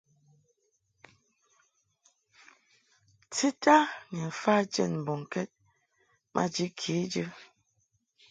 Tita 3.31 3.75
ni 4.11 4.19
mfa 4.29 4.53
jɛd 4.73 4.91
mbɔŋkɛd 5.01 5.49
maji 6.33 6.65
kejɨ. 6.79 7.25